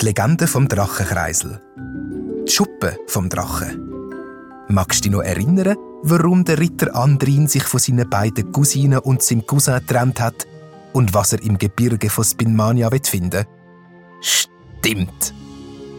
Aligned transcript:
Die 0.00 0.04
Legende 0.04 0.46
vom 0.46 0.68
Drachenkreisel. 0.68 1.60
Die 2.46 2.52
Schuppe 2.52 2.98
vom 3.06 3.28
Drachen. 3.28 3.90
Magst 4.68 5.00
du 5.00 5.08
dich 5.08 5.12
noch 5.12 5.22
erinnern, 5.22 5.76
warum 6.02 6.44
der 6.44 6.58
Ritter 6.58 6.94
Andrin 6.94 7.46
sich 7.48 7.64
von 7.64 7.80
seinen 7.80 8.08
beiden 8.08 8.52
Cousinen 8.52 8.98
und 8.98 9.22
seinem 9.22 9.46
Cousin 9.46 9.74
getrennt 9.74 10.20
hat 10.20 10.46
und 10.92 11.14
was 11.14 11.32
er 11.32 11.42
im 11.42 11.58
Gebirge 11.58 12.10
von 12.10 12.24
Spinmania 12.24 12.90
finden 12.90 13.32
will? 13.32 13.46
Stimmt! 14.20 15.34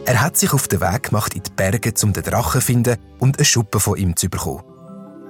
Er 0.04 0.22
hat 0.22 0.36
sich 0.36 0.52
auf 0.52 0.68
den 0.68 0.80
Weg 0.80 1.04
gemacht 1.04 1.34
in 1.34 1.42
die 1.42 1.50
Berge, 1.50 1.92
um 2.04 2.12
den 2.12 2.22
Drachen 2.22 2.60
zu 2.60 2.66
finden 2.66 2.96
und 3.18 3.38
eine 3.38 3.44
Schuppe 3.44 3.80
von 3.80 3.96
ihm 3.96 4.16
zu 4.16 4.28
bekommen. 4.28 4.62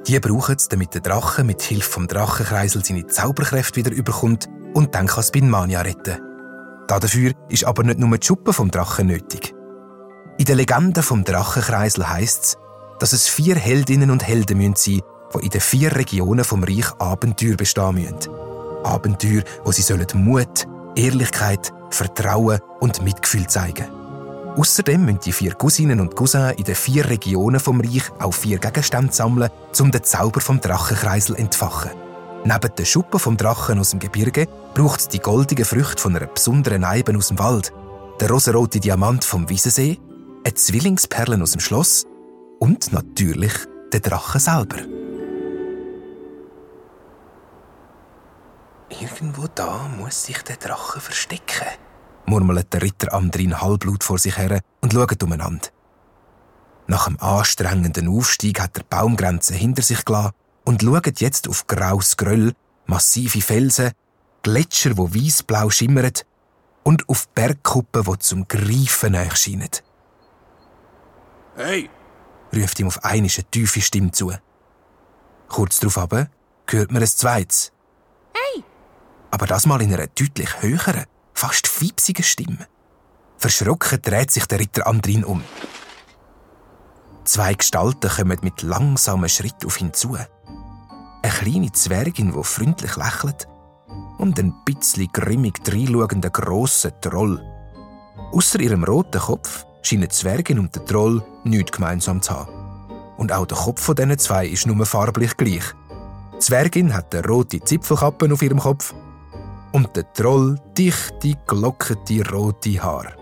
Die 0.07 0.21
brauchen 0.21 0.57
es, 0.57 0.69
damit 0.69 0.93
der 0.93 1.01
Drache 1.01 1.45
mit 1.45 1.63
Hilfe 1.63 1.91
vom 1.91 2.07
Drachenkreisel 2.07 2.85
seine 2.85 3.07
Zauberkräfte 3.07 3.77
wieder 3.77 3.91
überkommt 3.91 4.49
und 4.77 4.95
dann 4.95 5.07
kann 5.07 5.25
Spinmania 5.25 5.81
retten. 5.81 6.21
Dafür 6.87 7.33
ist 7.49 7.65
aber 7.65 7.83
nicht 7.83 7.99
nur 7.99 8.19
die 8.19 8.27
Schuppe 8.27 8.53
vom 8.53 8.71
Drachen 8.71 9.07
nötig. 9.07 9.55
In 10.37 10.45
der 10.45 10.55
Legende 10.55 11.03
vom 11.03 11.25
Drachenkreisel 11.25 12.07
heißt 12.07 12.45
es, 12.45 12.57
dass 12.99 13.15
es 13.15 13.27
vier 13.27 13.57
Heldinnen 13.57 14.11
und 14.11 14.23
Helden 14.23 14.59
sein 14.59 14.69
müssen, 14.69 15.03
die 15.35 15.45
in 15.45 15.51
den 15.51 15.63
vier 15.63 15.97
Regionen 15.97 16.45
vom 16.45 16.63
Reich 16.63 16.93
Abenteuer 16.99 17.57
bestehen 17.57 17.95
müssen. 17.95 18.31
Abenteuer, 18.85 19.43
wo 19.65 19.73
sie 19.73 19.95
Mut, 20.15 20.67
Ehrlichkeit, 20.95 21.73
Vertrauen 21.91 22.61
und 22.81 23.03
Mitgefühl 23.03 23.47
zeigen 23.47 23.87
Außerdem 24.59 25.07
müssen 25.07 25.21
die 25.21 25.33
vier 25.33 25.55
Cousinen 25.55 26.01
und 26.01 26.15
Cousins 26.15 26.55
in 26.59 26.65
den 26.65 26.75
vier 26.75 27.09
Regionen 27.09 27.61
vom 27.61 27.81
Reich 27.81 28.11
auch 28.19 28.35
vier 28.35 28.59
Gegenstände 28.59 29.13
sammeln, 29.13 29.51
um 29.81 29.91
den 29.91 30.05
Zauber 30.05 30.41
vom 30.41 30.61
Drachenkreisel 30.61 31.37
zu 31.37 31.43
entfachen. 31.43 32.06
Neben 32.47 32.77
den 32.77 32.87
Schuppen 32.87 33.19
vom 33.19 33.37
Drachen 33.37 33.81
aus 33.81 33.91
dem 33.91 33.99
Gebirge 33.99 34.47
braucht 34.73 35.01
es 35.01 35.09
die 35.09 35.19
goldigen 35.19 35.65
Früchte 35.65 36.01
von 36.01 36.15
einer 36.15 36.29
besonderen 36.29 36.85
Eibe 36.85 37.17
aus 37.17 37.27
dem 37.27 37.41
Wald, 37.41 37.73
der 38.21 38.31
rosarote 38.31 38.79
Diamant 38.79 39.25
vom 39.25 39.49
Wiesensee, 39.49 39.99
eine 40.45 40.55
Zwillingsperlen 40.55 41.43
aus 41.43 41.51
dem 41.51 41.61
Schloss 41.61 42.07
und 42.61 42.93
natürlich 42.93 43.53
den 43.93 44.01
Drachen 44.01 44.41
selber. 44.41 44.77
Irgendwo 48.91 49.49
da 49.53 49.89
muss 49.99 50.23
sich 50.27 50.41
der 50.43 50.55
Drache 50.55 51.01
verstecken, 51.01 51.67
murmelt 52.27 52.73
der 52.73 52.83
Ritter 52.83 53.13
Andrin 53.13 53.61
halblaut 53.61 54.05
vor 54.05 54.19
sich 54.19 54.39
her 54.39 54.61
und 54.83 54.93
schaut 54.93 55.21
umeinander. 55.21 55.67
Nach 56.87 57.09
einem 57.09 57.19
anstrengenden 57.19 58.07
Aufstieg 58.07 58.61
hat 58.61 58.79
er 58.79 58.85
Baumgrenze 58.85 59.55
hinter 59.55 59.83
sich 59.83 60.05
gelassen 60.05 60.31
und 60.67 60.83
schaut 60.83 61.21
jetzt 61.21 61.49
auf 61.49 61.67
graues 61.67 62.17
Gröll, 62.17 62.53
massive 62.87 63.41
Felsen, 63.41 63.93
Gletscher, 64.43 64.99
wo 64.99 65.15
weißblau 65.15 65.71
schimmern 65.71 66.13
und 66.83 67.09
auf 67.09 67.29
Bergkuppen, 67.29 68.05
die 68.05 68.19
zum 68.19 68.47
Greifen 68.47 69.15
erscheinen. 69.15 69.71
Hey, 71.57 71.89
ruft 72.55 72.79
ihm 72.81 72.89
auf 72.89 73.03
einmal 73.05 73.31
eine 73.35 73.51
tiefe 73.51 73.81
Stimme 73.81 74.11
zu. 74.11 74.33
Kurz 75.49 75.79
darauf 75.79 75.99
aber 75.99 76.29
hört 76.69 76.91
man 76.91 77.03
ein 77.03 77.09
zweites. 77.09 77.73
Hey! 78.35 78.65
Aber 79.31 79.47
das 79.47 79.67
mal 79.67 79.81
in 79.81 79.95
einer 79.95 80.09
deutlich 80.09 80.63
höheren, 80.63 81.07
fast 81.33 81.69
fiepsigen 81.69 82.25
Stimme. 82.25 82.67
Verschrocken 83.39 84.03
dreht 84.03 84.33
sich 84.33 84.47
der 84.47 84.59
Ritter 84.59 84.87
Andrin 84.87 85.25
um. 85.25 85.45
Zwei 87.25 87.55
Gestalten 87.55 88.11
kommen 88.11 88.39
mit 88.43 88.63
langsamen 88.63 89.29
Schritt 89.29 89.65
auf 89.65 89.81
ihn 89.81 89.93
zu. 89.93 90.17
Eine 91.27 91.35
kleine 91.35 91.73
Zwergin, 91.73 92.33
die 92.33 92.45
freundlich 92.45 92.95
lächelt, 92.95 93.49
und 94.19 94.39
ein 94.39 94.55
bisschen 94.65 95.11
grimmig 95.13 95.65
dreinschauender 95.65 96.31
grosser 96.31 97.01
Troll. 97.01 97.43
Außer 98.31 98.61
ihrem 98.61 98.85
roten 98.85 99.21
Kopf 99.21 99.67
scheinen 99.83 100.03
die 100.03 100.11
Zwergin 100.11 100.61
und 100.61 100.77
der 100.77 100.85
Troll 100.85 101.25
nichts 101.43 101.73
gemeinsam 101.73 102.23
zu 102.23 102.33
haben. 102.33 102.53
Und 103.17 103.33
auch 103.33 103.45
der 103.45 103.59
Kopf 103.59 103.83
von 103.83 103.97
diesen 103.97 104.17
zwei 104.21 104.47
ist 104.47 104.69
nur 104.69 104.87
farblich 104.87 105.37
gleich. 105.37 105.65
Die 106.35 106.39
Zwergin 106.39 106.95
hat 106.95 107.13
eine 107.13 107.27
rote 107.27 107.59
Zipfelkappe 107.59 108.33
auf 108.33 108.43
ihrem 108.43 108.61
Kopf 108.61 108.95
und 109.73 109.97
der 109.97 110.13
Troll 110.13 110.61
dichte, 110.79 111.35
glockete 111.45 112.31
rote 112.31 112.81
Haar. 112.81 113.17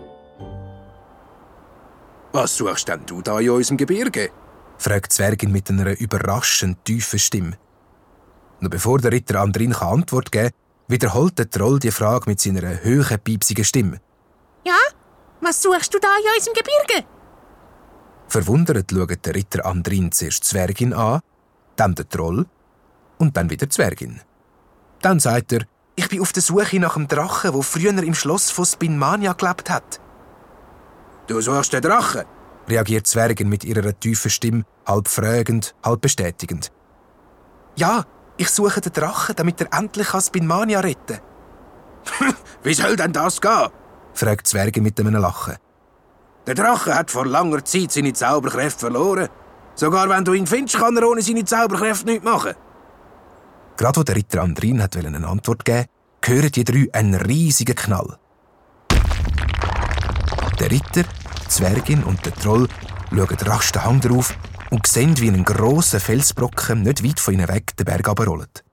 Was 2.33 2.55
suchst 2.55 2.87
denn 2.87 3.03
du 3.07 3.23
da 3.23 3.39
in 3.39 3.49
unserem 3.49 3.77
Gebirge? 3.77 4.29
fragt 4.77 5.11
die 5.11 5.15
Zwergin 5.15 5.51
mit 5.51 5.71
einer 5.71 5.99
überraschend 5.99 6.85
tiefen 6.85 7.17
Stimme. 7.17 7.57
Noch 8.59 8.69
bevor 8.69 8.99
der 8.99 9.11
Ritter 9.11 9.41
Andrin 9.41 9.73
Antwort 9.73 10.31
geben 10.31 10.49
kann, 10.49 10.57
wiederholt 10.87 11.37
der 11.37 11.49
Troll 11.49 11.79
die 11.79 11.91
Frage 11.91 12.29
mit 12.29 12.39
seiner 12.39 12.83
hohen, 12.83 13.19
piepsigen 13.23 13.65
Stimme. 13.65 13.99
Ja, 14.65 14.77
was 15.41 15.61
suchst 15.61 15.93
du 15.93 15.99
da 15.99 16.07
in 16.17 16.37
unserem 16.37 16.53
Gebirge? 16.53 17.07
Verwundert 18.27 18.91
schaut 18.91 19.25
der 19.25 19.35
Ritter 19.35 19.65
Andrin 19.65 20.11
zuerst 20.11 20.43
die 20.43 20.47
Zwergin 20.47 20.93
an, 20.93 21.21
dann 21.75 21.95
den 21.95 22.09
Troll 22.09 22.45
und 23.17 23.37
dann 23.37 23.49
wieder 23.49 23.67
die 23.67 23.71
Zwergin. 23.71 24.21
Dann 25.01 25.19
sagt 25.19 25.53
er, 25.53 25.65
ich 25.95 26.09
bin 26.09 26.21
auf 26.21 26.33
der 26.33 26.41
Suche 26.41 26.79
nach 26.79 26.95
dem 26.95 27.07
Drachen, 27.07 27.53
wo 27.53 27.61
früher 27.61 27.91
im 27.91 28.15
Schloss 28.15 28.49
von 28.51 28.65
Spinmania 28.65 29.33
gelebt 29.33 29.69
hat. 29.69 30.01
Du 31.27 31.39
suchst 31.41 31.73
den 31.73 31.81
Drachen? 31.81 32.23
reagiert 32.67 33.05
die 33.05 33.09
Zwergin 33.09 33.49
mit 33.49 33.63
ihrer 33.63 33.97
tiefen 33.99 34.31
Stimme, 34.31 34.65
halb 34.87 35.07
fragend, 35.07 35.75
halb 35.83 36.01
bestätigend. 36.01 36.71
Ja, 37.75 38.05
ich 38.37 38.49
suche 38.49 38.81
den 38.81 38.93
Drachen, 38.93 39.35
damit 39.35 39.61
er 39.61 39.77
endlich 39.77 40.07
Spinmania 40.21 40.79
retten 40.79 41.19
kann. 42.19 42.35
Wie 42.63 42.73
soll 42.73 42.95
denn 42.95 43.13
das 43.13 43.41
gehen? 43.41 43.69
fragt 44.13 44.47
die 44.47 44.49
Zwergin 44.49 44.83
mit 44.83 44.99
einem 44.99 45.15
Lachen. 45.15 45.55
Der 46.47 46.55
Drache 46.55 46.93
hat 46.95 47.11
vor 47.11 47.25
langer 47.25 47.65
Zeit 47.65 47.91
seine 47.91 48.13
Zauberkräfte 48.13 48.81
verloren. 48.81 49.29
Sogar 49.73 50.07
wenn 50.09 50.23
du 50.23 50.33
ihn 50.33 50.47
findest, 50.47 50.77
kann 50.77 50.95
er 50.95 51.07
ohne 51.07 51.21
seine 51.21 51.43
Zauberkräfte 51.43 52.05
nichts 52.05 52.23
machen. 52.23 52.53
Gerade 53.77 53.97
als 53.97 54.05
der 54.05 54.15
Ritter 54.15 54.41
Andrin 54.41 54.81
hat 54.81 54.95
eine 54.95 55.27
Antwort 55.27 55.65
geben 55.65 55.87
hören 56.27 56.51
die 56.51 56.63
drei 56.63 56.87
einen 56.93 57.15
riesigen 57.15 57.75
Knall. 57.75 58.17
Der 60.59 60.71
Ritter, 60.71 61.03
die 61.03 61.47
Zwergin 61.47 62.03
und 62.03 62.25
der 62.25 62.33
Troll 62.33 62.67
schauen 63.09 63.37
rasch 63.45 63.71
den 63.71 63.83
Hang 63.83 64.01
drauf 64.01 64.33
und 64.69 64.87
sehen, 64.87 65.19
wie 65.19 65.29
ein 65.29 65.43
grosser 65.43 65.99
Felsbrocken 65.99 66.81
nicht 66.81 67.03
weit 67.03 67.19
von 67.19 67.33
ihnen 67.33 67.47
weg 67.47 67.75
den 67.77 67.85
Berg 67.85 68.07
runterrollt. 68.07 68.63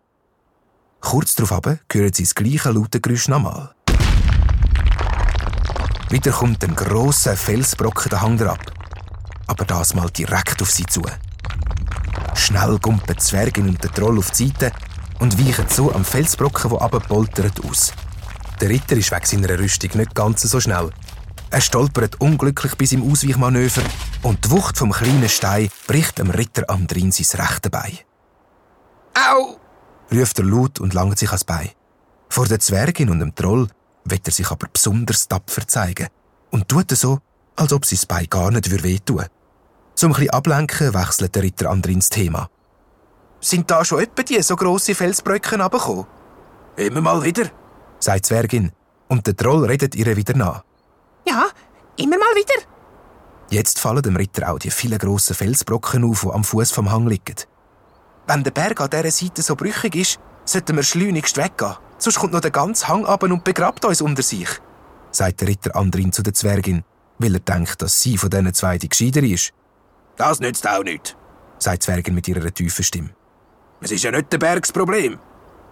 Kurz 1.01 1.35
darauf 1.35 1.65
hören 1.93 2.13
sie 2.13 2.23
das 2.23 2.35
gleiche 2.35 2.71
laute 2.71 3.01
Geräusch 3.01 3.29
nochmal. 3.29 3.75
Wieder 6.11 6.33
kommt 6.33 6.63
ein 6.63 6.75
grosser 6.75 7.37
Felsbrocken 7.37 8.11
den 8.11 8.21
Hang 8.21 8.41
ab. 8.43 8.61
Aber 9.47 9.65
das 9.65 9.95
mal 9.95 10.11
direkt 10.11 10.63
auf 10.63 10.71
sie 10.71 10.87
zu. 10.87 11.03
Schnell 12.35 12.79
gumpen 12.79 13.15
die 13.15 13.21
Zwergin 13.21 13.69
und 13.69 13.83
der 13.83 13.93
Troll 13.93 14.19
auf 14.19 14.31
die 14.31 14.49
Seite 14.49 14.73
und 15.21 15.39
weichen 15.39 15.69
so 15.69 15.93
am 15.93 16.05
Felsbrocken, 16.05 16.71
der 16.71 16.83
abpoltert, 16.83 17.65
aus. 17.65 17.93
Der 18.61 18.69
Ritter 18.69 18.97
ist 18.97 19.11
wegen 19.11 19.27
seiner 19.27 19.59
Rüstung 19.59 19.91
nicht 19.95 20.15
ganz 20.15 20.43
so 20.43 20.61
schnell. 20.61 20.91
Er 21.53 21.61
stolpert 21.61 22.19
unglücklich 22.19 22.77
bis 22.77 22.93
im 22.93 23.03
Ausweichmanöver 23.03 23.83
und 24.23 24.43
die 24.43 24.51
Wucht 24.51 24.79
vom 24.79 24.91
kleinen 24.91 25.29
Stein 25.29 25.69
bricht 25.87 26.19
dem 26.19 26.31
Ritter 26.31 26.71
Andrin 26.71 27.13
sein 27.13 27.41
rechte 27.43 27.69
Bein. 27.69 27.99
Au! 29.15 29.59
ruft 30.11 30.39
er 30.39 30.47
laut 30.47 30.81
und 30.81 30.95
langt 30.95 31.19
sich 31.19 31.29
ans 31.29 31.45
Bein. 31.45 31.69
Vor 32.31 32.47
der 32.47 32.59
Zwergin 32.59 33.11
und 33.11 33.21
dem 33.21 33.35
Troll 33.35 33.69
wird 34.07 34.27
er 34.27 34.33
sich 34.33 34.51
aber 34.51 34.67
besonders 34.73 35.29
tapfer 35.29 35.69
zeigen 35.69 36.09
und 36.51 36.69
tut 36.69 36.91
so, 36.93 37.19
als 37.55 37.75
ob 37.75 37.85
sein 37.85 38.01
Bein 38.09 38.31
gar 38.31 38.51
nicht 38.51 38.71
wehtun 38.83 39.19
würde. 39.19 39.31
Zum 39.95 40.15
ein 40.15 40.31
ablenken 40.31 40.95
wechselt 40.95 41.35
der 41.35 41.43
Ritter 41.43 41.69
Andrin 41.69 41.97
ins 41.97 42.09
Thema. 42.09 42.49
Sind 43.41 43.71
da 43.71 43.85
schon 43.85 44.01
etwa 44.01 44.23
die 44.23 44.41
so 44.41 44.57
grosse 44.57 44.95
Felsbrücken 44.95 45.61
abgekommen? 45.61 46.07
Immer 46.77 47.03
mal 47.03 47.23
wieder, 47.23 47.51
sagt 48.01 48.25
die 48.25 48.29
Zwergin, 48.29 48.73
und 49.09 49.27
der 49.27 49.37
Troll 49.37 49.67
redet 49.67 49.95
ihr 49.95 50.17
wieder 50.17 50.35
nach. 50.35 50.65
Ja, 51.27 51.47
immer 51.97 52.19
mal 52.19 52.35
wieder. 52.35 52.67
Jetzt 53.51 53.79
fallen 53.79 54.03
dem 54.03 54.17
Ritter 54.17 54.51
auch 54.51 54.59
die 54.59 54.71
vielen 54.71 54.99
grossen 54.99 55.35
Felsbrocken 55.35 56.05
auf, 56.05 56.23
die 56.23 56.31
am 56.31 56.45
Fuß 56.45 56.71
vom 56.71 56.91
Hang 56.91 57.07
liegen. 57.07 57.37
Wenn 58.27 58.45
der 58.45 58.51
Berg 58.51 58.81
an 58.81 58.91
dieser 58.91 59.11
Seite 59.11 59.43
so 59.43 59.57
brüchig 59.57 59.95
ist, 59.95 60.21
sollten 60.45 60.77
wir 60.77 60.83
schleunigst 60.83 61.37
weggehen. 61.37 61.77
Sonst 61.99 62.19
kommt 62.19 62.33
noch 62.33 62.41
der 62.41 62.51
ganze 62.51 62.89
Hang 62.89 63.05
ab 63.07 63.23
und 63.23 63.45
begrabt 63.45 63.85
uns 63.85 64.01
unter 64.01 64.23
sich, 64.23 64.49
sagt 65.11 65.41
der 65.41 65.49
Ritter 65.49 65.77
Andrin 65.77 66.13
zu 66.13 66.23
der 66.23 66.35
Zwergin, 66.35 66.83
weil 67.19 67.35
er 67.35 67.41
denkt, 67.41 67.83
dass 67.83 68.01
sie 68.01 68.17
von 68.19 68.31
diesen 68.31 68.55
zwei 68.55 68.79
die 68.79 68.89
gescheiter 68.89 69.23
ist. 69.23 69.53
Das 70.17 70.41
nützt 70.41 70.67
auch 70.67 70.83
nichts, 70.83 71.15
sagt 71.59 71.83
die 71.83 71.87
Zwergin 71.87 72.15
mit 72.15 72.27
ihrer 72.27 72.53
tiefen 72.53 72.85
Stimme. 72.85 73.11
Es 73.81 73.91
ist 73.91 74.03
ja 74.03 74.11
nicht 74.11 74.33
der 74.33 74.39
Bergsproblem. 74.39 75.19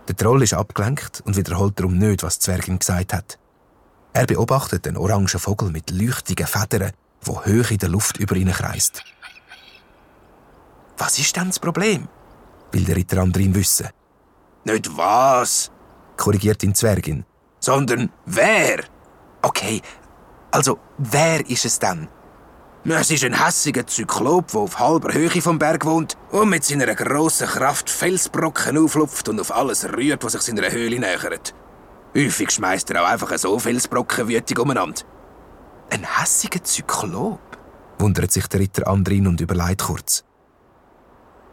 Der 0.07 0.17
Troll 0.17 0.43
ist 0.43 0.55
abgelenkt 0.55 1.23
und 1.25 1.37
wiederholt 1.37 1.79
darum 1.79 1.99
nicht, 1.99 2.23
was 2.23 2.39
die 2.39 2.45
Zwergin 2.45 2.79
gesagt 2.79 3.13
hat. 3.13 3.39
Er 4.13 4.27
beobachtet 4.27 4.87
einen 4.87 4.97
orangen 4.97 5.29
Vogel 5.29 5.71
mit 5.71 5.91
leuchtigen 5.91 6.47
Federn, 6.47 6.93
der 7.27 7.35
hoch 7.35 7.71
in 7.71 7.79
der 7.79 7.89
Luft 7.89 8.19
über 8.19 8.37
ihn 8.37 8.51
kreist. 8.53 9.03
Was 10.99 11.19
ist 11.19 11.37
denn 11.37 11.49
das 11.49 11.59
Problem? 11.59 12.09
will 12.73 12.85
der 12.85 12.97
Ritter 12.97 13.19
Andrin 13.19 13.55
wissen. 13.55 13.89
Nicht 14.65 14.97
was? 14.97 15.71
korrigiert 16.17 16.63
ihn 16.63 16.75
Zwergin. 16.75 17.25
sondern 17.61 18.11
wer. 18.27 18.85
Okay, 19.43 19.81
also 20.51 20.79
wer 20.99 21.49
ist 21.49 21.65
es 21.65 21.79
dann? 21.79 22.09
Es 22.85 23.11
ist 23.11 23.25
ein 23.25 23.45
hässiger 23.45 23.87
Zyklop, 23.87 24.49
der 24.53 24.61
auf 24.61 24.79
halber 24.79 25.13
Höhe 25.13 25.43
vom 25.43 25.59
Berg 25.59 25.85
wohnt 25.85 26.17
und 26.31 26.49
mit 26.49 26.65
seiner 26.65 26.95
grossen 26.95 27.47
Kraft 27.47 27.91
Felsbrocken 27.91 28.79
auflupft 28.79 29.29
und 29.29 29.41
auf 29.41 29.55
alles 29.55 29.85
rührt, 29.85 30.25
was 30.25 30.33
sich 30.33 30.43
seiner 30.43 30.71
Höhle 30.71 30.99
nähert. 30.99 31.55
Häufig 32.17 32.51
schmeißt 32.51 32.91
er 32.91 33.03
auch 33.03 33.09
einfach 33.09 33.37
so 33.39 33.59
Felsbrocken 33.59 34.29
wütig 34.29 34.59
umeinander. 34.59 35.03
Ein 35.91 36.05
hässiger 36.19 36.63
Zyklop? 36.63 37.41
wundert 37.99 38.33
sich 38.33 38.47
der 38.47 38.61
Ritter 38.61 38.89
Andrin 38.89 39.27
und 39.27 39.41
überlegt 39.41 39.83
kurz. 39.83 40.25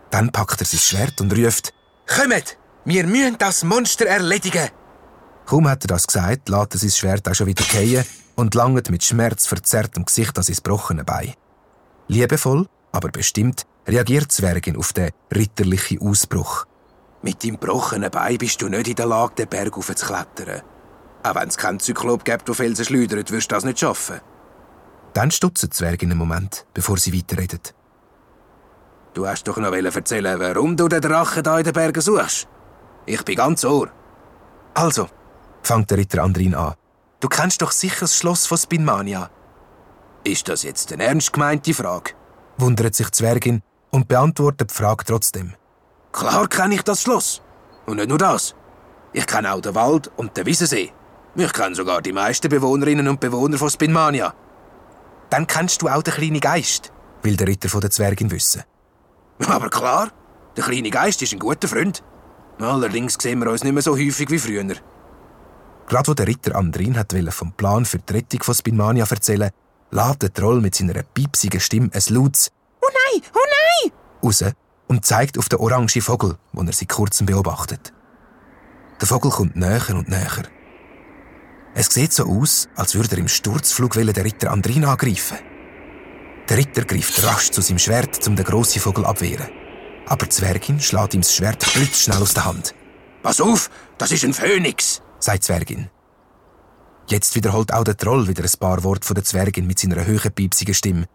Dann 0.10 0.32
packt 0.32 0.62
er 0.62 0.66
sein 0.66 0.80
Schwert 0.80 1.20
und 1.22 1.38
ruft: 1.38 1.74
Kommt! 2.08 2.58
Wir 2.86 3.06
müssen 3.06 3.38
das 3.38 3.64
Monster 3.64 4.06
erledigen! 4.06 4.70
Kaum 5.46 5.68
hat 5.68 5.84
er 5.84 5.88
das 5.88 6.08
gesagt, 6.08 6.50
lässt 6.50 6.74
er 6.74 6.80
sein 6.80 6.92
Schwert 6.92 7.28
auch 7.28 7.36
schon 7.36 7.48
wieder 7.48 7.64
fallen 7.64 8.06
und 8.36 8.56
langt 8.56 8.90
mit 8.90 9.04
schmerzverzerrtem 9.04 10.06
Gesicht 10.06 10.38
an 10.38 10.44
sein 10.44 10.56
gebrochene 10.56 11.04
Bein. 11.04 11.34
Liebevoll, 12.08 12.68
aber 12.92 13.10
bestimmt, 13.10 13.66
reagiert 13.88 14.32
Zwergin 14.32 14.78
auf 14.78 14.94
den 14.94 15.12
ritterlichen 15.34 16.02
Ausbruch. 16.02 16.67
Mit 17.22 17.44
deinem 17.44 17.60
gebrochenen 17.60 18.12
Bein 18.12 18.38
bist 18.38 18.62
du 18.62 18.70
nicht 18.70 18.88
in 18.88 18.96
der 18.96 19.08
Lage, 19.08 19.36
den 19.36 19.48
Berg 19.48 19.78
aufzuklettern. 19.78 20.62
Auch 21.24 21.36
wenn 21.36 21.50
es 21.50 21.58
keinen 21.58 21.80
Zyklop 21.80 22.24
gibt, 22.24 22.48
der 22.48 22.56
Felsen 22.56 22.86
schleudert, 22.86 23.32
wirst 23.32 23.52
du 23.52 23.56
das 23.56 23.66
nicht 23.66 23.80
schaffen. 23.80 24.22
Dann 25.14 25.32
stutzt 25.32 25.64
die 25.64 25.70
Zwergin 25.70 26.12
einen 26.12 26.20
Moment, 26.20 26.66
bevor 26.74 26.98
sie 26.98 27.18
weiterredet. 27.18 27.74
Du 29.14 29.28
hast 29.28 29.48
doch 29.48 29.58
noch 29.58 29.74
erzählen, 29.74 30.40
warum 30.40 30.78
du 30.78 30.88
den 30.88 31.02
Drachen 31.02 31.42
da 31.42 31.58
in 31.58 31.64
den 31.64 31.74
Bergen 31.74 32.02
suchst. 32.02 32.48
Ich 33.08 33.24
bin 33.26 33.36
ganz 33.36 33.66
ohr. 33.66 33.90
Also, 34.76 35.10
fängt 35.64 35.90
der 35.90 35.98
Ritter 35.98 36.22
Andrin 36.22 36.54
an. 36.54 36.76
Du 37.20 37.28
kennst 37.28 37.64
doch 37.64 37.72
sicher 37.72 38.02
das 38.02 38.16
Schloss 38.16 38.46
von 38.46 38.60
Spinmania. 38.60 39.32
Ist 40.24 40.48
das 40.50 40.62
jetzt 40.62 40.94
eine 40.94 41.06
ernst 41.06 41.34
gemeinte 41.34 41.74
Frage? 41.74 42.12
Wundert 42.58 42.94
sich 42.94 43.08
die 43.08 43.14
Zwergin 43.14 43.64
und 43.90 44.08
beantwortet 44.08 44.70
die 44.70 44.76
Frage 44.76 45.04
trotzdem. 45.06 45.56
Klar 46.18 46.48
kenne 46.48 46.74
ich 46.74 46.82
das 46.82 47.04
Schloss. 47.04 47.44
Und 47.86 47.98
nicht 47.98 48.10
nur 48.10 48.18
das. 48.18 48.56
Ich 49.14 49.28
kenne 49.28 49.54
auch 49.54 49.62
den 49.62 49.76
Wald 49.76 50.10
und 50.16 50.36
den 50.36 50.48
Wiesensee. 50.48 50.92
Ich 51.36 51.54
kenne 51.54 51.76
sogar 51.76 52.02
die 52.02 52.12
meisten 52.12 52.50
Bewohnerinnen 52.50 53.08
und 53.08 53.20
Bewohner 53.20 53.60
von 53.60 53.70
Spinmania. 53.70 54.34
Dann 55.30 55.46
kennst 55.46 55.84
du 55.84 55.88
auch 55.88 56.02
den 56.02 56.16
kleinen 56.16 56.40
Geist, 56.40 56.92
will 57.22 57.38
der 57.38 57.48
Ritter 57.48 57.70
von 57.70 57.82
der 57.82 57.92
Zwergin 57.92 58.32
wissen. 58.32 58.64
Aber 59.46 59.70
klar, 59.70 60.10
der 60.56 60.64
kleine 60.64 60.90
Geist 60.90 61.22
ist 61.22 61.34
ein 61.34 61.40
guter 61.40 61.68
Freund. 61.68 62.04
Allerdings 62.58 63.16
sehen 63.22 63.38
wir 63.38 63.52
uns 63.52 63.64
nicht 63.64 63.74
mehr 63.74 63.84
so 63.84 63.92
häufig 63.96 64.32
wie 64.32 64.40
früher. 64.40 64.64
Gerade 65.88 66.08
wo 66.08 66.16
der 66.16 66.26
Ritter 66.26 66.56
Andrin 66.56 66.98
hat 66.98 67.14
vom 67.30 67.52
Plan 67.52 67.86
für 67.86 68.00
die 68.00 68.14
Rettung 68.14 68.42
von 68.42 68.56
Spinmania 68.56 69.06
erzählen, 69.08 69.52
lädt 69.92 70.22
der 70.24 70.34
Troll 70.34 70.62
mit 70.62 70.74
seiner 70.74 71.04
piepsigen 71.04 71.60
Stimme 71.60 71.92
ein 71.94 72.02
lautes 72.10 72.50
«Oh 72.82 72.88
nein! 72.88 73.22
Oh 73.36 73.38
nein!» 73.38 73.92
raus 74.24 74.44
und 74.88 75.06
zeigt 75.06 75.38
auf 75.38 75.50
den 75.50 75.60
orangen 75.60 75.90
Vogel, 75.90 76.38
den 76.54 76.68
er 76.68 76.74
seit 76.74 76.90
kurzem 76.90 77.26
beobachtet. 77.26 77.94
Der 79.00 79.08
Vogel 79.08 79.32
kommt 79.32 79.56
näher 79.56 79.90
und 79.92 80.10
näher. 80.10 80.44
Es 81.76 81.88
sieht 81.88 82.14
so 82.14 82.26
aus, 82.26 82.68
als 82.76 82.96
würde 82.96 83.16
er 83.16 83.20
im 83.20 83.28
Sturzflug 83.28 83.94
den 83.94 84.10
Ritter 84.10 84.52
Andrin 84.52 84.86
angreifen. 84.86 85.38
Der 86.50 86.58
Ritter 86.58 86.86
greift 86.86 87.24
rasch 87.24 87.52
zu 87.52 87.62
seinem 87.62 87.78
Schwert, 87.78 88.26
um 88.28 88.36
den 88.36 88.46
grossen 88.46 88.82
Vogel 88.82 89.06
abwehren. 89.06 89.50
Aber 90.08 90.26
die 90.26 90.30
Zwergin 90.30 90.80
schlägt 90.80 91.14
ihm 91.14 91.22
das 91.22 91.36
Schwert 91.36 91.72
blitzschnell 91.74 92.22
aus 92.22 92.34
der 92.34 92.46
Hand. 92.46 92.74
Pass 93.22 93.42
auf, 93.42 93.70
das 93.98 94.12
ist 94.12 94.24
ein 94.24 94.34
Phönix! 94.34 95.02
sagt 95.20 95.40
die 95.40 95.42
Zwergin. 95.42 95.90
Jetzt 97.08 97.36
wiederholt 97.36 97.74
auch 97.74 97.84
der 97.84 97.98
Troll 97.98 98.28
wieder 98.28 98.44
ein 98.44 98.60
paar 98.60 98.84
Worte 98.84 99.06
von 99.06 99.16
der 99.16 99.24
Zwergin 99.24 99.68
mit 99.68 99.80
seiner 99.80 100.06
hohen, 100.08 100.32
piepsigen 100.34 100.74
Stimme. 100.74 101.06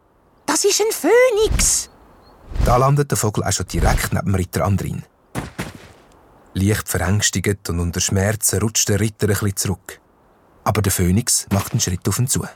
Das 0.47 0.65
ist 0.65 0.81
ein 0.81 0.93
Phönix! 0.93 1.91
Da 2.65 2.77
landet 2.77 3.11
der 3.11 3.19
Vogel 3.19 3.45
auch 3.45 3.53
schon 3.53 3.67
direkt 3.67 4.13
neben 4.13 4.27
dem 4.27 4.35
Ritter 4.35 4.65
Andrin. 4.65 5.03
Leicht 6.55 6.89
verängstigt 6.89 7.69
und 7.71 7.81
unter 7.81 8.01
Schmerzen 8.01 8.61
rutscht 8.61 8.89
der 8.89 9.01
Ritter 9.01 9.27
ein 9.27 9.35
bisschen 9.35 9.57
zurück. 9.57 10.01
Aber 10.65 10.83
der 10.83 10.93
Phönix 10.93 11.47
macht 11.51 11.73
einen 11.73 11.81
Schritt 11.81 12.07
auf 12.09 12.19
ihn 12.19 12.29
zu. 12.29 12.47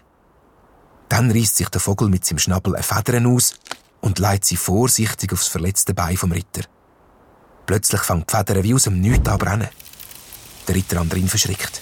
Dann 1.09 1.31
reißt 1.31 1.57
sich 1.57 1.69
der 1.69 1.81
Vogel 1.81 2.09
mit 2.09 2.25
seinem 2.25 2.39
Schnabel 2.39 2.75
eine 2.75 2.83
Federn 2.83 3.27
aus 3.27 3.55
und 4.01 4.19
leitet 4.19 4.45
sie 4.45 4.57
vorsichtig 4.57 5.33
aufs 5.33 5.49
verletzte 5.49 5.95
Bein 5.95 6.17
vom 6.17 6.33
Ritter. 6.33 6.63
Plötzlich 7.67 8.03
fängt 8.03 8.31
die 8.31 8.37
Feder 8.37 8.63
wie 8.63 8.75
aus 8.75 8.85
dem 8.85 9.01
Nichts 9.01 9.29
an 9.29 9.39
brennen. 9.39 9.69
Der 10.69 10.75
Ritter 10.75 11.01
Andrin 11.01 11.29
verschrickt. 11.29 11.81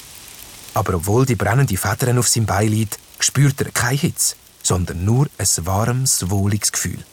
Aber 0.75 0.95
obwohl 0.95 1.27
die 1.27 1.37
brennende 1.37 1.77
Federn 1.77 2.19
auf 2.19 2.29
seinem 2.29 2.47
Bein 2.47 2.69
liegt, 2.69 2.99
spürt 3.19 3.61
er 3.61 3.71
keine 3.71 3.99
Hitze, 3.99 4.37
sondern 4.63 5.05
nur 5.05 5.29
ein 5.39 5.67
warmes, 5.67 6.31
wohliges 6.31 6.73
Gefühl. 6.73 7.05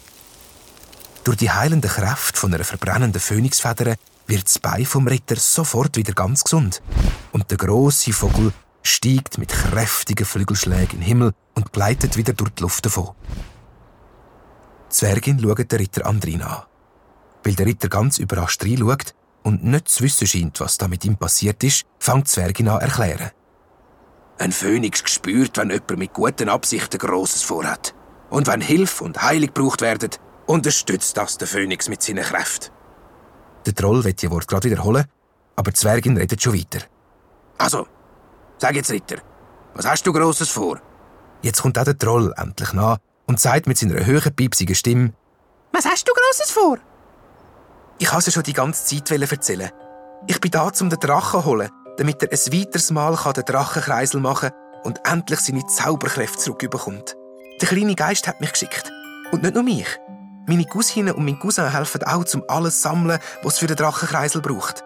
Durch 1.23 1.37
die 1.37 1.51
heilende 1.51 1.87
Kraft 1.87 2.37
von 2.37 2.53
einer 2.53 2.63
verbrennenden 2.63 3.21
Phönixfeder 3.21 3.95
wird 4.25 4.45
das 4.45 4.57
Bein 4.57 4.85
vom 4.85 5.07
Ritter 5.07 5.35
sofort 5.35 5.95
wieder 5.95 6.13
ganz 6.13 6.43
gesund. 6.43 6.81
Und 7.31 7.51
der 7.51 7.57
große 7.57 8.11
Vogel 8.11 8.51
steigt 8.81 9.37
mit 9.37 9.49
kräftigen 9.49 10.25
Flügelschlägen 10.25 10.93
in 10.93 10.99
den 10.99 11.01
Himmel 11.01 11.33
und 11.53 11.71
gleitet 11.73 12.17
wieder 12.17 12.33
durch 12.33 12.49
die 12.51 12.63
Luft 12.63 12.85
davon. 12.85 13.11
Die 14.87 14.95
Zwergin 14.95 15.39
schaut 15.39 15.71
den 15.71 15.79
Ritter 15.79 16.07
Andrin 16.07 16.41
an. 16.41 16.63
Weil 17.43 17.53
der 17.53 17.67
Ritter 17.67 17.87
ganz 17.87 18.17
überrascht 18.17 18.63
reinschaut 18.63 19.13
und 19.43 19.63
nicht 19.63 19.89
zu 19.89 20.03
wissen 20.03 20.27
scheint, 20.27 20.59
was 20.59 20.77
da 20.77 20.87
mit 20.87 21.05
ihm 21.05 21.17
passiert 21.17 21.63
ist, 21.63 21.85
fängt 21.99 22.27
die 22.27 22.31
Zwergin 22.31 22.67
an 22.67 22.81
erklären. 22.81 23.31
Ein 24.39 24.51
Phönix 24.51 25.03
spürt, 25.05 25.57
wenn 25.57 25.69
jemand 25.69 25.97
mit 25.97 26.13
guten 26.13 26.49
Absichten 26.49 26.97
Grosses 26.97 27.43
vorhat. 27.43 27.93
Und 28.31 28.47
wenn 28.47 28.61
Hilfe 28.61 29.03
und 29.03 29.21
Heilung 29.21 29.53
gebraucht 29.53 29.81
werden, 29.81 30.09
unterstützt 30.51 31.17
das 31.17 31.37
der 31.37 31.47
Phönix 31.47 31.89
mit 31.89 32.01
seinen 32.01 32.23
Kräften. 32.23 32.71
Der 33.65 33.73
Troll 33.73 34.03
wird 34.03 34.21
die 34.21 34.29
Wort 34.29 34.47
gerade 34.47 34.69
wiederholen, 34.69 35.05
aber 35.55 35.71
die 35.71 35.77
Zwergin 35.77 36.17
redet 36.17 36.41
schon 36.41 36.53
weiter. 36.53 36.85
Also, 37.57 37.87
sag 38.57 38.75
jetzt, 38.75 38.91
Ritter, 38.91 39.17
was 39.75 39.87
hast 39.87 40.05
du 40.05 40.13
Grosses 40.13 40.49
vor? 40.49 40.79
Jetzt 41.41 41.61
kommt 41.61 41.77
auch 41.77 41.83
der 41.83 41.97
Troll 41.97 42.33
endlich 42.37 42.73
nach 42.73 42.97
und 43.27 43.39
sagt 43.39 43.67
mit 43.67 43.77
seiner 43.77 44.05
hohen, 44.05 44.35
piepsigen 44.35 44.75
Stimme: 44.75 45.13
Was 45.71 45.85
hast 45.85 46.07
du 46.07 46.13
Grosses 46.13 46.51
vor? 46.51 46.77
Ich 47.99 48.11
habe 48.11 48.19
es 48.19 48.33
schon 48.33 48.43
die 48.43 48.53
ganze 48.53 49.03
Zeit 49.03 49.31
erzählen. 49.31 49.71
Ich 50.27 50.41
bin 50.41 50.51
da, 50.51 50.69
um 50.81 50.89
den 50.89 50.99
Drachen 50.99 51.41
zu 51.41 51.45
holen, 51.45 51.69
damit 51.97 52.23
er 52.23 52.31
ein 52.31 52.53
weiteres 52.53 52.91
Mal 52.91 53.15
den 53.15 53.45
Drachenkreisel 53.45 54.19
machen 54.19 54.49
kann 54.49 54.81
und 54.83 54.99
endlich 55.05 55.39
seine 55.39 55.65
Zauberkräfte 55.65 56.39
zurückbekommt. 56.39 57.15
Der 57.61 57.67
kleine 57.67 57.95
Geist 57.95 58.27
hat 58.27 58.41
mich 58.41 58.51
geschickt. 58.51 58.91
Und 59.31 59.43
nicht 59.43 59.53
nur 59.53 59.63
mich. 59.63 59.99
Meine 60.47 60.65
Cousine 60.65 61.13
und 61.13 61.25
mein 61.25 61.39
Cousin 61.39 61.71
helfen 61.71 62.03
auch, 62.03 62.25
um 62.33 62.43
alles 62.47 62.75
zu 62.77 62.89
sammeln, 62.89 63.19
was 63.43 63.53
es 63.53 63.59
für 63.59 63.67
den 63.67 63.77
Drachenkreisel 63.77 64.41
braucht. 64.41 64.83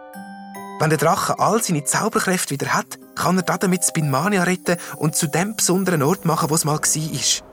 Wenn 0.80 0.90
der 0.90 1.00
Drache 1.00 1.40
all 1.40 1.64
seine 1.64 1.86
Zauberkräfte 1.86 2.52
wieder 2.52 2.74
hat, 2.74 3.00
kann 3.16 3.38
er 3.38 3.44
damit 3.44 3.86
Spinmania 3.86 4.44
retten 4.44 4.78
und 4.98 5.16
zu 5.16 5.28
dem 5.28 5.56
besonderen 5.56 6.04
Ort 6.04 6.26
machen, 6.26 6.50
wo 6.50 6.56
es 6.56 6.66
mal 6.66 6.78
war. 6.78 7.46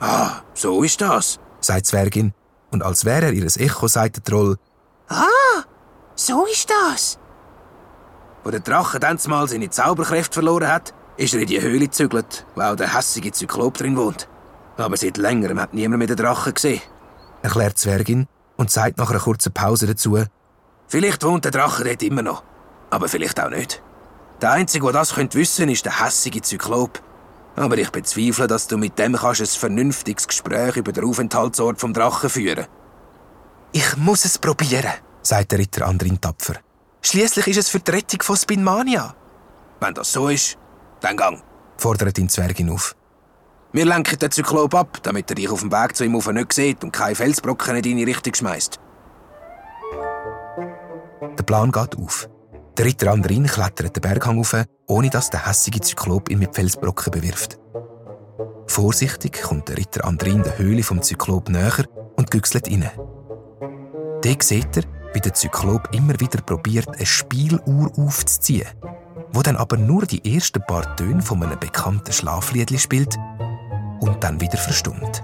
Ah, 0.00 0.42
so 0.54 0.82
ist 0.82 1.00
das, 1.00 1.40
sagt 1.60 1.80
die 1.80 1.90
Zwergin 1.90 2.32
und 2.70 2.82
als 2.82 3.04
wäre 3.04 3.26
er 3.26 3.32
ihres 3.32 3.56
Echo, 3.56 3.88
sagt 3.88 4.16
der 4.16 4.24
Troll. 4.24 4.56
Ah, 5.08 5.64
so 6.14 6.46
ist 6.46 6.70
das. 6.70 7.18
Wo 8.44 8.50
der 8.50 8.60
Drache 8.60 9.00
dann 9.00 9.18
mal 9.26 9.48
seine 9.48 9.68
Zauberkräfte 9.68 10.34
verloren 10.34 10.68
hat, 10.68 10.94
ist 11.16 11.34
er 11.34 11.40
in 11.40 11.48
die 11.48 11.60
Höhle 11.60 11.80
gezügelt, 11.80 12.46
wo 12.54 12.62
auch 12.62 12.76
der 12.76 12.94
hässige 12.94 13.32
Zyklop 13.32 13.76
drin 13.76 13.96
wohnt. 13.96 14.28
Aber 14.80 14.96
seit 14.96 15.18
längerem 15.18 15.60
hat 15.60 15.74
niemand 15.74 15.98
mehr 15.98 16.08
den 16.08 16.16
Drachen 16.16 16.54
gesehen. 16.54 16.80
Erklärt 17.42 17.72
die 17.72 17.82
Zwergin 17.82 18.26
und 18.56 18.70
sagt 18.70 18.98
nach 18.98 19.10
einer 19.10 19.20
kurzen 19.20 19.52
Pause 19.52 19.86
dazu. 19.86 20.18
Vielleicht 20.88 21.22
wohnt 21.22 21.44
der 21.44 21.52
Drache 21.52 21.84
dort 21.84 22.02
immer 22.02 22.22
noch, 22.22 22.42
aber 22.88 23.08
vielleicht 23.08 23.38
auch 23.40 23.50
nicht. 23.50 23.82
Der 24.40 24.52
Einzige, 24.52 24.84
der 24.86 24.92
das 24.92 25.16
wissen 25.16 25.30
könnte, 25.30 25.72
ist 25.72 25.84
der 25.84 26.02
hässige 26.04 26.40
Zyklop. 26.40 27.02
Aber 27.56 27.76
ich 27.76 27.90
bezweifle, 27.90 28.46
dass 28.46 28.68
du 28.68 28.78
mit 28.78 28.98
dem 28.98 29.14
kannst 29.16 29.42
ein 29.42 29.46
vernünftiges 29.46 30.26
Gespräch 30.26 30.76
über 30.76 30.92
den 30.92 31.04
Aufenthaltsort 31.04 31.78
vom 31.78 31.92
Drachen 31.92 32.30
führen 32.30 32.66
Ich 33.72 33.96
muss 33.98 34.24
es 34.24 34.38
probieren, 34.38 34.92
sagt 35.22 35.52
der 35.52 35.58
Ritter 35.58 35.86
Andrin 35.86 36.20
tapfer. 36.20 36.54
Schließlich 37.02 37.48
ist 37.48 37.58
es 37.58 37.68
für 37.68 37.80
die 37.80 37.90
Rettung 37.90 38.22
von 38.22 38.36
Spinmania. 38.36 39.14
Wenn 39.80 39.94
das 39.94 40.12
so 40.12 40.28
ist, 40.28 40.56
dann 41.00 41.16
gang, 41.16 41.42
fordert 41.76 42.18
ihn 42.18 42.28
Zwergin 42.28 42.70
auf. 42.70 42.94
Wir 43.72 43.84
lenken 43.84 44.18
den 44.18 44.30
Zyklop 44.32 44.74
ab, 44.74 44.98
damit 45.02 45.30
er 45.30 45.36
dich 45.36 45.48
auf 45.48 45.60
dem 45.60 45.70
Weg 45.70 45.96
zu 45.96 46.04
ihm 46.04 46.12
nicht 46.12 46.52
sieht 46.52 46.82
und 46.82 46.92
keine 46.92 47.14
Felsbrocken 47.14 47.76
in 47.76 47.82
deine 47.82 48.06
Richtung 48.06 48.34
schmeißt. 48.34 48.80
Der 51.38 51.42
Plan 51.44 51.70
geht 51.70 51.96
auf. 51.96 52.28
Der 52.76 52.84
Ritter 52.84 53.12
Andrin 53.12 53.46
klettert 53.46 53.94
den 53.94 54.00
Berghang 54.00 54.40
auf, 54.40 54.56
ohne 54.88 55.10
dass 55.10 55.30
der 55.30 55.46
hässige 55.46 55.80
Zyklop 55.80 56.30
ihn 56.30 56.40
mit 56.40 56.54
Felsbrocken 56.54 57.12
bewirft. 57.12 57.58
Vorsichtig 58.66 59.42
kommt 59.42 59.68
der 59.68 59.76
Ritter 59.76 60.04
Andrin 60.04 60.42
der 60.42 60.58
Höhle 60.58 60.82
vom 60.82 61.02
Zyklop 61.02 61.48
näher 61.48 61.84
und 62.16 62.30
güchselt 62.30 62.68
rein. 62.68 62.90
Dort 64.22 64.42
sieht 64.42 64.76
er, 64.76 64.84
wie 65.12 65.20
der 65.20 65.34
Zyklop 65.34 65.88
immer 65.94 66.18
wieder 66.18 66.40
probiert, 66.42 66.88
eine 66.88 67.06
Spieluhr 67.06 67.92
aufzuziehen. 67.96 68.66
wo 69.32 69.42
dann 69.42 69.56
aber 69.56 69.76
nur 69.76 70.06
die 70.06 70.34
ersten 70.34 70.60
paar 70.62 70.96
Töne 70.96 71.22
von 71.22 71.42
einem 71.42 71.58
bekannten 71.58 72.12
Schlafliedli 72.12 72.78
spielt 72.78 73.16
und 74.00 74.22
dann 74.22 74.40
wieder 74.40 74.58
verstummt. 74.58 75.22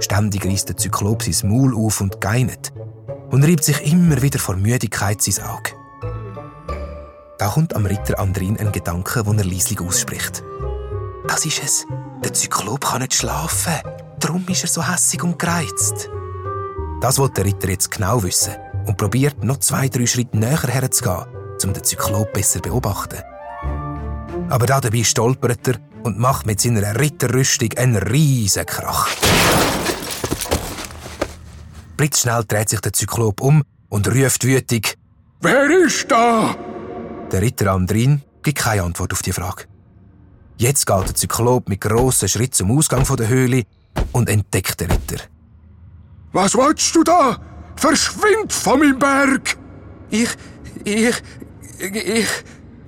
Ständig 0.00 0.44
reißt 0.44 0.68
der 0.68 0.76
Zyklop 0.76 1.22
sein 1.22 1.50
Maul 1.50 1.74
auf 1.76 2.00
und 2.00 2.20
geinet 2.20 2.72
und 3.30 3.44
reibt 3.44 3.64
sich 3.64 3.80
immer 3.90 4.20
wieder 4.22 4.38
vor 4.38 4.56
Müdigkeit 4.56 5.22
sein 5.22 5.44
Auge. 5.44 5.72
Da 7.38 7.48
kommt 7.48 7.74
am 7.74 7.86
Ritter 7.86 8.18
Andrin 8.18 8.56
ein 8.58 8.72
Gedanke, 8.72 9.22
den 9.24 9.38
er 9.38 9.44
leislich 9.44 9.80
ausspricht. 9.80 10.44
Das 11.26 11.44
ist 11.44 11.62
es. 11.62 11.86
Der 12.22 12.32
Zyklop 12.32 12.84
kann 12.84 13.00
nicht 13.02 13.14
schlafen. 13.14 13.74
Darum 14.20 14.44
ist 14.48 14.62
er 14.62 14.68
so 14.68 14.86
hässig 14.86 15.24
und 15.24 15.38
gereizt. 15.38 16.08
Das 17.00 17.18
will 17.18 17.30
der 17.30 17.44
Ritter 17.44 17.68
jetzt 17.68 17.90
genau 17.90 18.22
wissen 18.22 18.54
und 18.86 18.96
probiert 18.96 19.42
noch 19.42 19.58
zwei, 19.58 19.88
drei 19.88 20.06
Schritte 20.06 20.36
näher 20.36 20.62
herzugehen, 20.62 21.26
um 21.64 21.72
den 21.72 21.82
Zyklop 21.82 22.32
besser 22.32 22.62
zu 22.62 22.68
beobachten. 22.68 23.18
Aber 24.52 24.66
da 24.66 24.82
dabei 24.82 25.02
stolpert 25.02 25.66
er 25.66 25.76
und 26.02 26.18
macht 26.18 26.44
mit 26.44 26.60
seiner 26.60 27.00
Ritterrüstung 27.00 27.70
einen 27.78 27.96
riesen 27.96 28.66
Krach. 28.66 29.08
Blitzschnell 31.96 32.44
dreht 32.46 32.68
sich 32.68 32.80
der 32.82 32.92
Zyklop 32.92 33.40
um 33.40 33.62
und 33.88 34.08
ruft 34.08 34.44
wütig: 34.44 34.98
Wer 35.40 35.70
ist 35.70 36.10
da? 36.10 36.54
Der 37.32 37.40
Ritter 37.40 37.72
Andrin 37.72 38.20
gibt 38.42 38.58
keine 38.58 38.82
Antwort 38.82 39.14
auf 39.14 39.22
die 39.22 39.32
Frage. 39.32 39.64
Jetzt 40.58 40.86
geht 40.86 41.08
der 41.08 41.14
Zyklop 41.14 41.70
mit 41.70 41.80
grossen 41.80 42.28
Schritten 42.28 42.52
zum 42.52 42.76
Ausgang 42.76 43.06
der 43.16 43.28
Höhle 43.28 43.62
und 44.12 44.28
entdeckt 44.28 44.78
den 44.80 44.90
Ritter. 44.90 45.24
Was 46.32 46.54
willst 46.54 46.94
du 46.94 47.02
da? 47.02 47.40
Verschwind 47.76 48.52
von 48.52 48.80
meinem 48.80 48.98
Berg! 48.98 49.56
Ich, 50.10 50.28
ich, 50.84 51.22
ich, 51.78 52.28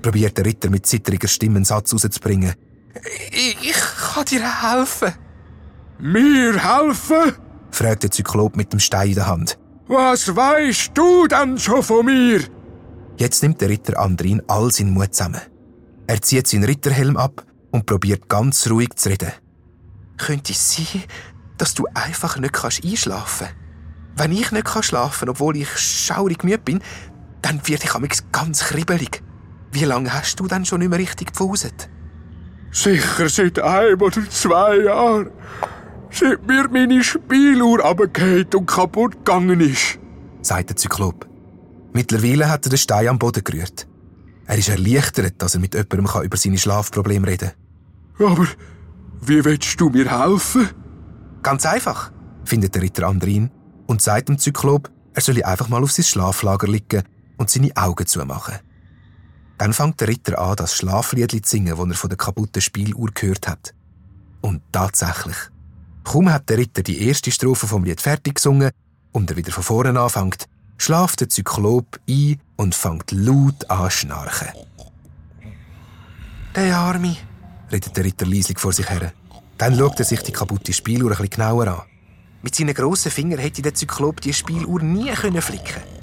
probiert 0.05 0.37
der 0.37 0.45
Ritter 0.45 0.69
mit 0.69 0.85
zittriger 0.85 1.29
Stimme 1.29 1.57
einen 1.57 1.65
Satz 1.65 1.95
rauszubringen. 1.95 2.53
ich, 3.33 3.57
ich 3.63 3.83
kann 4.13 4.27
dir 4.27 4.63
helfen. 4.63 5.15
Mir 5.99 6.63
helfen? 6.63 7.33
fragt 7.71 8.03
der 8.03 8.11
Zyklop 8.11 8.55
mit 8.55 8.71
dem 8.73 8.81
Stein 8.81 9.09
in 9.09 9.15
der 9.15 9.27
Hand. 9.27 9.59
Was 9.89 10.37
weißt 10.37 10.91
du 10.93 11.27
denn 11.27 11.59
schon 11.59 11.83
von 11.83 12.05
mir? 12.05 12.43
Jetzt 13.17 13.43
nimmt 13.43 13.63
der 13.63 13.71
Ritter 13.71 13.99
Andrin 13.99 14.43
all 14.47 14.71
seinen 14.71 14.93
Mut 14.93 15.15
zusammen. 15.15 15.41
Er 16.07 16.21
zieht 16.21 16.49
seinen 16.49 16.65
Ritterhelm 16.65 17.17
ab 17.17 17.43
und 17.71 17.87
probiert 17.87 18.29
ganz 18.29 18.69
ruhig 18.69 18.91
zu 18.97 19.09
reden. 19.09 19.33
Könnte 20.19 20.53
es 20.53 20.77
sein, 20.77 21.03
dass 21.57 21.73
du 21.73 21.87
einfach 21.95 22.37
nicht 22.37 22.53
kannst 22.53 22.85
einschlafen 22.85 23.47
kannst? 23.47 24.19
Wenn 24.19 24.33
ich 24.33 24.53
nicht 24.53 24.67
kann 24.67 24.83
schlafen 24.83 25.31
obwohl 25.31 25.57
ich 25.57 25.71
schaurig 25.79 26.45
müde 26.45 26.59
bin, 26.59 26.83
dann 27.41 27.67
werde 27.67 27.85
ich 27.85 27.95
amix 27.95 28.23
ganz 28.33 28.61
kribbelig. 28.65 29.24
Wie 29.75 29.85
lange 29.85 30.15
hast 30.15 30.39
du 30.39 30.47
denn 30.47 30.65
schon 30.65 30.79
nicht 30.79 30.89
mehr 30.91 31.01
richtig 31.01 31.33
gepfuset? 31.33 31.89
Sicher 32.71 33.29
seit 33.29 33.59
einem 33.59 34.01
oder 34.01 34.31
zwei 34.31 34.77
Jahren. 34.77 35.31
Seit 36.13 36.47
mir 36.47 36.69
meine 36.69 37.03
Spieluhr 37.03 37.85
abgehängt 37.85 38.55
und 38.55 38.67
kaputt 38.67 39.15
gegangen 39.25 39.61
ist, 39.61 39.99
sagt 40.43 40.71
der 40.71 40.77
Zyklop. 40.77 41.29
Mittlerweile 41.93 42.49
hat 42.49 42.67
er 42.67 42.71
den 42.71 42.79
Stein 42.79 43.09
am 43.09 43.19
Boden 43.19 43.43
gerührt. 43.43 43.89
Er 44.47 44.59
ist 44.59 44.69
erleichtert, 44.69 45.43
dass 45.43 45.57
er 45.57 45.61
mit 45.61 45.75
jemandem 45.75 46.23
über 46.23 46.37
seine 46.37 46.59
Schlafprobleme 46.59 47.27
reden 47.27 47.51
kann. 48.17 48.29
Aber 48.29 48.47
wie 49.23 49.45
willst 49.45 49.81
du 49.81 49.89
mir 49.91 50.09
helfen? 50.09 50.69
Ganz 51.43 51.67
einfach, 51.67 52.13
findet 52.45 52.77
der 52.77 52.83
Ritter 52.83 53.09
Andrin 53.09 53.51
und 53.89 54.03
sagt 54.03 54.29
dem 54.29 54.39
Zyklop, 54.39 54.89
er 55.15 55.23
solle 55.23 55.45
einfach 55.45 55.69
mal 55.69 55.83
auf 55.83 55.91
sein 55.91 56.05
Schlaflager 56.05 56.69
liegen 56.69 57.03
und 57.39 57.51
seine 57.51 57.77
Augen 57.77 58.07
zumachen. 58.07 58.61
Dann 59.59 59.73
fängt 59.73 60.01
der 60.01 60.09
Ritter 60.09 60.39
an, 60.39 60.57
das 60.57 60.75
Schlafliedli 60.75 61.43
zu 61.43 61.51
singen, 61.51 61.77
das 61.77 61.89
er 61.89 61.95
von 61.95 62.11
der 62.11 62.17
kaputten 62.17 62.61
Spieluhr 62.61 63.11
gehört 63.15 63.47
hat. 63.49 63.75
Und 64.41 64.63
tatsächlich. 64.73 65.37
Kaum 66.03 66.31
hat 66.31 66.51
der 66.51 66.59
Ritter 66.59 66.83
die 66.83 67.07
erste 67.07 67.31
Strophe 67.31 67.67
vom 67.67 67.85
Lied 67.85 68.01
fertig 68.01 68.35
gesungen 68.35 68.71
und 69.13 69.31
er 69.31 69.37
wieder 69.37 69.53
von 69.53 69.63
vorne 69.63 69.99
anfängt, 69.99 70.47
schlaft 70.77 71.21
der 71.21 71.29
Zyklop 71.29 71.99
ein 72.09 72.41
und 72.57 72.75
fängt 72.75 73.11
laut 73.13 73.71
an 73.71 73.91
schnarchen. 73.91 74.49
Der 76.55 76.77
Arme, 76.77 77.17
redet 77.73 77.97
der 77.97 78.05
Ritter 78.05 78.27
leislich 78.27 78.59
vor 78.59 78.73
sich 78.73 78.89
her. 78.89 79.13
Dann 79.57 79.77
schaut 79.77 79.99
er 79.99 80.05
sich 80.05 80.21
die 80.21 80.33
kaputte 80.33 80.73
Spieluhr 80.73 81.13
ein 81.13 81.17
bisschen 81.17 81.31
genauer 81.31 81.69
an. 81.69 81.83
Mit 82.43 82.55
seinen 82.55 82.75
grossen 82.75 83.11
Fingern 83.11 83.39
hätte 83.39 83.63
der 83.63 83.75
Zyklop 83.75 84.21
die 84.21 84.35
Spieluhr 84.35 84.83
nie 84.83 85.11
flicken 85.15 85.41
können 85.41 85.94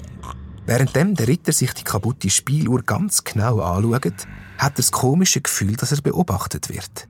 Währenddem 0.66 1.14
der 1.14 1.28
Ritter 1.28 1.52
sich 1.52 1.72
die 1.74 1.84
kaputte 1.84 2.30
Spieluhr 2.30 2.82
ganz 2.82 3.24
genau 3.24 3.60
anschaut, 3.60 4.26
hat 4.58 4.72
er 4.72 4.76
das 4.76 4.92
komische 4.92 5.40
Gefühl, 5.40 5.76
dass 5.76 5.92
er 5.92 6.00
beobachtet 6.00 6.68
wird. 6.68 7.08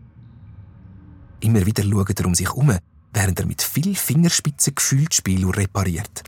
Immer 1.40 1.66
wieder 1.66 1.82
schaut 1.82 2.18
er 2.18 2.26
um 2.26 2.34
sich 2.34 2.46
herum, 2.46 2.76
während 3.12 3.40
er 3.40 3.46
mit 3.46 3.62
viel 3.62 3.94
Fingerspitzen 3.94 4.74
gefühlt 4.74 5.12
die 5.12 5.16
Spieluhr 5.16 5.56
repariert. 5.56 6.22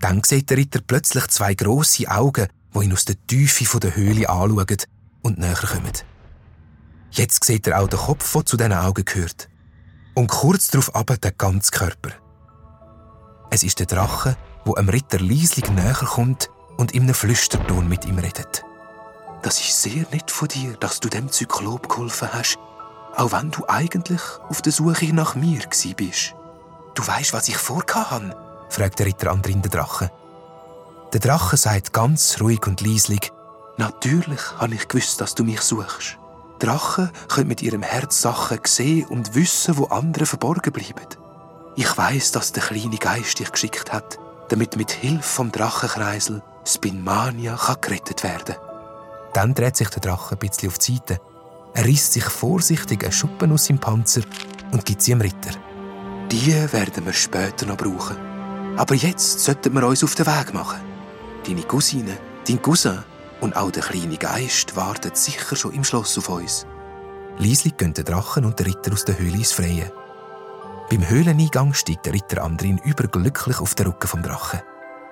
Dann 0.00 0.22
sieht 0.24 0.50
der 0.50 0.58
Ritter 0.58 0.80
plötzlich 0.84 1.26
zwei 1.28 1.54
grosse 1.54 2.08
Augen, 2.08 2.48
die 2.74 2.84
ihn 2.84 2.92
aus 2.92 3.04
der 3.04 3.16
Tiefe 3.26 3.80
der 3.80 3.96
Höhle 3.96 4.28
anschauen 4.28 4.78
und 5.22 5.38
näher 5.38 5.54
kommen. 5.54 5.92
Jetzt 7.10 7.44
sieht 7.44 7.66
er 7.66 7.80
auch 7.80 7.88
den 7.88 7.98
Kopf, 7.98 8.32
der 8.32 8.46
zu 8.46 8.56
diesen 8.56 8.72
Augen 8.72 9.04
gehört. 9.04 9.48
Und 10.14 10.28
kurz 10.28 10.68
darauf 10.68 10.94
aber 10.94 11.16
den 11.16 11.32
ganzen 11.36 11.70
Körper. 11.70 12.10
Es 13.50 13.62
ist 13.62 13.78
der 13.78 13.86
Drache, 13.86 14.36
wo 14.64 14.74
einem 14.74 14.88
Ritter 14.88 15.20
leislich 15.20 15.68
näher 15.70 15.94
kommt 15.94 16.50
und 16.76 16.92
in 16.92 17.02
einem 17.02 17.14
Flüsterton 17.14 17.88
mit 17.88 18.04
ihm 18.04 18.18
redet. 18.18 18.64
Das 19.42 19.60
ist 19.60 19.82
sehr 19.82 20.04
nett 20.12 20.30
von 20.30 20.48
dir, 20.48 20.74
dass 20.74 21.00
du 21.00 21.08
dem 21.08 21.30
Zyklop 21.30 21.88
geholfen 21.88 22.28
hast, 22.32 22.58
auch 23.16 23.32
wenn 23.32 23.50
du 23.50 23.64
eigentlich 23.68 24.20
auf 24.48 24.62
der 24.62 24.72
Suche 24.72 25.12
nach 25.12 25.34
mir 25.34 25.60
bist. 25.96 26.34
Du 26.94 27.06
weißt, 27.06 27.32
was 27.32 27.48
ich 27.48 27.56
vorgehabt 27.56 28.36
fragt 28.72 28.98
der 28.98 29.06
Ritter 29.06 29.30
Andrin 29.30 29.62
den 29.62 29.70
Drachen. 29.70 30.10
Der 31.12 31.20
Drache 31.20 31.56
sagt 31.56 31.92
ganz 31.92 32.40
ruhig 32.40 32.66
und 32.66 32.80
leislich, 32.80 33.30
Natürlich 33.76 34.40
habe 34.58 34.74
ich 34.74 34.88
gewusst, 34.88 35.20
dass 35.20 35.34
du 35.34 35.44
mich 35.44 35.60
suchst. 35.60 36.18
Drachen 36.58 37.10
können 37.28 37.48
mit 37.48 37.62
ihrem 37.62 37.82
Herz 37.82 38.20
Sachen 38.22 38.60
sehen 38.64 39.06
und 39.06 39.34
wissen, 39.34 39.76
wo 39.76 39.86
andere 39.86 40.26
verborgen 40.26 40.72
bleiben. 40.72 41.06
Ich 41.74 41.96
weiß, 41.96 42.32
dass 42.32 42.52
der 42.52 42.62
kleine 42.62 42.96
Geist 42.96 43.38
dich 43.38 43.50
geschickt 43.50 43.92
hat, 43.92 44.18
damit 44.52 44.76
mit 44.76 44.90
Hilfe 44.90 45.22
vom 45.22 45.50
Drachenkreisel 45.50 46.42
Spinmania 46.66 47.56
kann 47.56 47.80
gerettet 47.80 48.22
werden 48.22 48.54
Dann 49.32 49.54
dreht 49.54 49.76
sich 49.76 49.88
der 49.88 50.02
Drache 50.02 50.34
ein 50.34 50.38
bisschen 50.38 50.68
auf 50.68 50.76
die 50.76 50.96
Seite. 50.96 51.20
Er 51.72 51.86
reißt 51.86 52.12
sich 52.12 52.24
vorsichtig 52.24 53.02
einen 53.02 53.12
Schuppen 53.12 53.50
aus 53.50 53.64
seinem 53.64 53.78
Panzer 53.78 54.20
und 54.70 54.84
gibt 54.84 55.00
sie 55.00 55.12
dem 55.12 55.22
Ritter. 55.22 55.58
Die 56.30 56.52
werden 56.70 57.06
wir 57.06 57.14
später 57.14 57.64
noch 57.64 57.78
brauchen. 57.78 58.18
Aber 58.76 58.94
jetzt 58.94 59.40
sollten 59.40 59.72
wir 59.72 59.86
uns 59.86 60.04
auf 60.04 60.14
den 60.14 60.26
Weg 60.26 60.52
machen. 60.52 60.82
Deine 61.46 61.62
Cousine, 61.62 62.18
dein 62.46 62.60
Cousin 62.60 63.02
und 63.40 63.56
auch 63.56 63.70
der 63.70 63.82
kleine 63.82 64.18
Geist 64.18 64.76
warten 64.76 65.14
sicher 65.14 65.56
schon 65.56 65.72
im 65.72 65.82
Schloss 65.82 66.18
auf 66.18 66.28
uns. 66.28 66.66
Lieslich 67.38 67.78
gehen 67.78 67.94
der 67.94 68.04
Drachen 68.04 68.44
und 68.44 68.58
der 68.58 68.66
Ritter 68.66 68.92
aus 68.92 69.06
der 69.06 69.18
Höhle 69.18 69.38
ins 69.38 69.52
Freie. 69.52 69.90
Beim 70.92 71.08
Höhleneingang 71.08 71.72
steigt 71.72 72.04
der 72.04 72.12
Ritter 72.12 72.44
Andrin 72.44 72.76
überglücklich 72.76 73.60
auf 73.60 73.74
den 73.74 73.86
Rücken 73.86 74.08
vom 74.08 74.22
Drachen. 74.22 74.60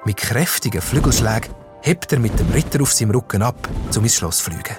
Mit 0.05 0.19
kräftigen 0.19 0.83
Flügelschlägen 0.83 1.55
hebt 1.81 2.13
er 2.13 2.19
mit 2.19 2.39
dem 2.39 2.51
Ritter 2.51 2.83
auf 2.83 2.93
seinem 2.93 3.13
Rücken 3.13 3.41
ab, 3.41 3.67
um 3.97 4.03
ins 4.03 4.15
Schloss 4.15 4.37
zu 4.37 4.51
fliegen. 4.51 4.77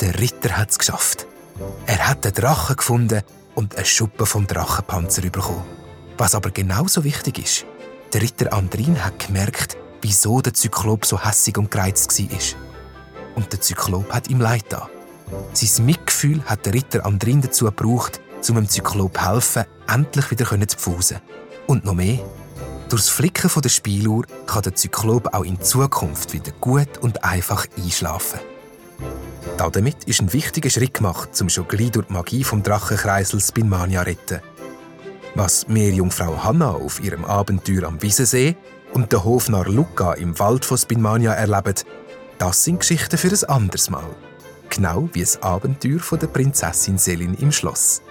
Der 0.00 0.20
Ritter 0.20 0.56
hat 0.56 0.70
es 0.70 0.78
geschafft. 0.78 1.26
Er 1.86 2.08
hat 2.08 2.24
den 2.24 2.34
Drachen 2.34 2.76
gefunden 2.76 3.22
und 3.56 3.74
einen 3.74 3.84
Schuppen 3.84 4.26
vom 4.26 4.46
Drachenpanzer 4.46 5.22
bekommen. 5.22 5.64
Was 6.18 6.36
aber 6.36 6.52
genauso 6.52 7.02
wichtig 7.02 7.40
ist, 7.40 7.66
der 8.12 8.22
Ritter 8.22 8.52
Andrin 8.52 9.04
hat 9.04 9.26
gemerkt, 9.26 9.76
wieso 10.02 10.40
der 10.40 10.54
Zyklop 10.54 11.04
so 11.04 11.24
hässig 11.24 11.58
und 11.58 11.72
gereizt 11.72 12.16
war. 12.16 12.38
Und 13.34 13.52
der 13.52 13.60
Zyklop 13.60 14.12
hat 14.12 14.28
ihm 14.28 14.40
leid 14.40 14.66
da. 14.68 14.88
Sein 15.52 15.86
Mitgefühl 15.86 16.42
hat 16.44 16.66
der 16.66 16.74
Ritter 16.74 17.04
Andrin 17.04 17.40
dazu 17.40 17.64
gebraucht, 17.64 18.20
um 18.48 18.54
dem 18.54 18.68
Zyklop 18.68 19.18
helfen, 19.18 19.64
endlich 19.92 20.30
wieder 20.30 20.46
zu 20.68 20.76
pfusen. 20.76 21.18
Und 21.66 21.84
noch 21.84 21.94
mehr. 21.94 22.20
Durchs 22.88 23.08
Flicken 23.08 23.50
der 23.60 23.68
Spieluhr 23.68 24.24
kann 24.46 24.62
der 24.62 24.76
Zyklop 24.76 25.34
auch 25.34 25.44
in 25.44 25.60
Zukunft 25.60 26.32
wieder 26.32 26.52
gut 26.60 26.98
und 27.00 27.24
einfach 27.24 27.66
einschlafen. 27.76 28.38
Damit 29.56 30.04
ist 30.04 30.20
ein 30.20 30.32
wichtiger 30.32 30.70
Schritt 30.70 30.94
gemacht, 30.94 31.30
um 31.40 31.48
schon 31.48 31.66
gleich 31.66 31.90
durch 31.90 32.06
die 32.06 32.12
Magie 32.12 32.44
vom 32.44 32.62
Drachenkreisel 32.62 33.40
Spinmania 33.40 34.02
zu 34.02 34.06
retten. 34.06 34.40
Was 35.34 35.66
Meerjungfrau 35.66 36.44
Hanna 36.44 36.70
auf 36.70 37.02
ihrem 37.02 37.24
Abenteuer 37.24 37.84
am 37.84 38.00
Wiesensee 38.00 38.56
und 38.92 39.12
der 39.12 39.24
Hofnarr 39.24 39.68
Luca 39.68 40.12
im 40.14 40.38
Wald 40.38 40.64
von 40.64 40.78
Spinmania 40.78 41.32
erleben, 41.32 41.74
das 42.38 42.62
sind 42.62 42.80
Geschichten 42.80 43.18
für 43.18 43.28
ein 43.28 43.44
anderes 43.44 43.90
Mal 43.90 44.04
genau 44.70 45.08
wie 45.12 45.20
das 45.20 45.42
Abenteuer 45.42 45.98
von 45.98 46.18
der 46.18 46.28
Prinzessin 46.28 46.98
Selin 46.98 47.34
im 47.34 47.52
Schloss. 47.52 48.02